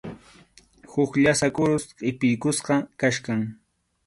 [0.93, 3.41] Huk llasa kurus qʼipiykusqa kachkan.